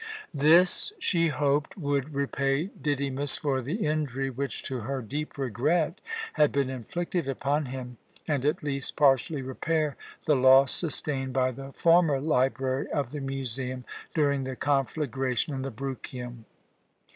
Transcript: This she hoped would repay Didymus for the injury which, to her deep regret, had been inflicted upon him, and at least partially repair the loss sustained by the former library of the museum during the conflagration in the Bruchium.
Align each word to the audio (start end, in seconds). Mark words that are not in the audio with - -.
This 0.33 0.91
she 0.97 1.27
hoped 1.27 1.77
would 1.77 2.15
repay 2.15 2.71
Didymus 2.81 3.37
for 3.37 3.61
the 3.61 3.85
injury 3.85 4.31
which, 4.31 4.63
to 4.63 4.79
her 4.79 4.99
deep 4.99 5.37
regret, 5.37 6.01
had 6.33 6.51
been 6.51 6.71
inflicted 6.71 7.29
upon 7.29 7.65
him, 7.67 7.97
and 8.27 8.43
at 8.43 8.63
least 8.63 8.95
partially 8.95 9.43
repair 9.43 9.95
the 10.25 10.35
loss 10.35 10.71
sustained 10.71 11.33
by 11.33 11.51
the 11.51 11.71
former 11.73 12.19
library 12.19 12.89
of 12.89 13.11
the 13.11 13.21
museum 13.21 13.85
during 14.15 14.43
the 14.43 14.55
conflagration 14.55 15.53
in 15.53 15.61
the 15.61 15.69
Bruchium. 15.69 16.45